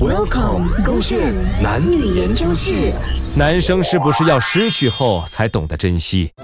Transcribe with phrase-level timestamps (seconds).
[0.00, 1.18] Welcome，勾选
[1.62, 2.92] 男女研究室。
[3.36, 6.32] 男生是不是要失去后才懂得珍惜？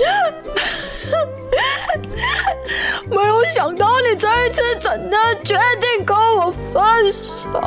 [3.11, 7.61] 没有想到你这一次真的决定跟我分手。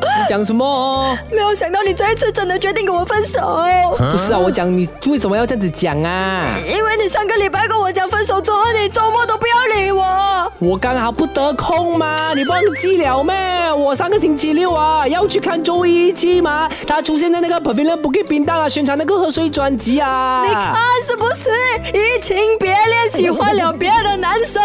[0.00, 1.16] 你讲什么？
[1.30, 3.64] 没有想到你这一次真的决定跟我分手。
[3.96, 6.56] 不是啊，我讲你为什么要这样子讲啊？
[6.66, 7.35] 因为你上个
[10.60, 10.76] 我。
[10.86, 13.34] 刚好不得空嘛，你忘记了咩？
[13.72, 20.44] 我上个星期六啊要去看周一期嘛，他出现在那个 Pavilion Bukit Bintang 啊，宣传那个贺岁专辑啊。
[20.46, 21.50] 你看是不是
[21.92, 24.62] 移情别恋，喜欢了别的男生，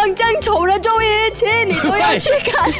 [1.32, 2.70] 的周一期你不要去看？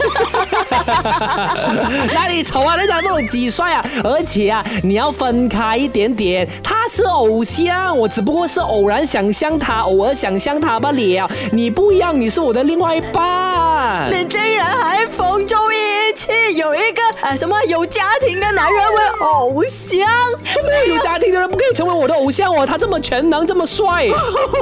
[2.15, 2.77] 哪里丑啊？
[2.77, 3.84] 人家不懂几帅啊！
[4.05, 11.30] 而且啊，你要分开一点点，他是偶像，我只不过是偶然想象他，偶尔想象他罢了。
[11.51, 14.09] 你不一样，你是我的另外一半。
[14.11, 20.09] 你竟然还逢中一气有一个啊什么有家庭的男人为偶像？
[20.55, 24.08] 这么有家庭的人不可以成为我的偶像哦，他这么全能，这么帅。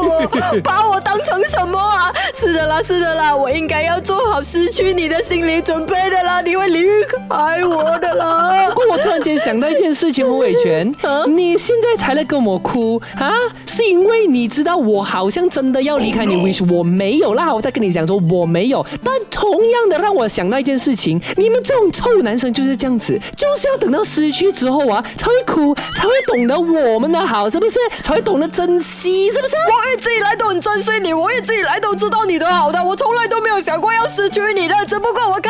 [0.62, 2.12] 把我当成什么啊？
[2.40, 8.69] 是的啦，是的啦，我应该要做好失去你的心理准备的啦，你会离开我的啦。
[9.10, 10.86] 突然间想到一件事情，胡伟全，
[11.34, 13.32] 你现在才来跟我哭啊？
[13.66, 17.52] 是因为你知道我好像真的要离开你，which 我没有啦。
[17.52, 27.80] 我再跟你讲说我没有，但同样的让我想到一件事情，你们这种臭男生就是这样子，就是要等到失去之后啊，才会哭，才会懂得我们的好，是不是？
[28.02, 29.54] 才会懂得珍惜，是不是？
[29.56, 35.40] 我一直以来都很珍惜你，我一直以来都知道你的好的，我从来都没有想过要失去你的，只不过我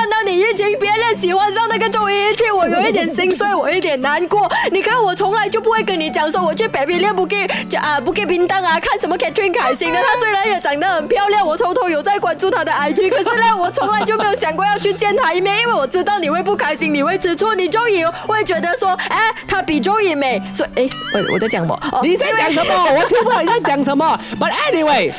[2.90, 4.50] 一点心碎，我一点难过。
[4.72, 7.46] 你看我从来就不会跟你讲说我去北平练不给
[7.78, 22.74] 啊不给冰当啊，看什么 Catherine 开心的，她虽然也长得很漂亮，我偷偷有在关注她的 IG，可是呢，我从来就没有想过要去见她一面，因为我知道你会不开心，你会吃醋，你就以会觉得说，哎，她比周以美，所以哎，我我在讲我， 你在讲什么？
[22.92, 24.18] 我听不到你在讲什么。
[24.40, 25.12] But anyway，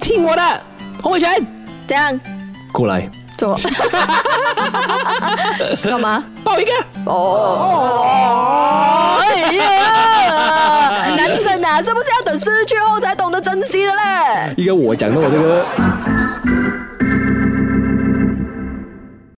[0.00, 0.62] 听我的，
[1.02, 1.46] 洪伟全，
[1.86, 2.18] 这样
[2.72, 3.54] 过来，做
[5.82, 6.24] 干嘛？
[6.50, 6.72] 抱一个。
[7.06, 14.52] 哦，哎呀， 男生啊，是不是要等失去后才懂得珍惜的嘞？
[14.56, 15.64] 一个我讲的我这个。